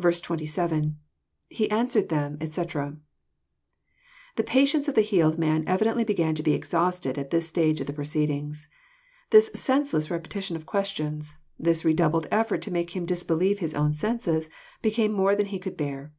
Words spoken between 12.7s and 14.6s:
make him disbelieve his own senses,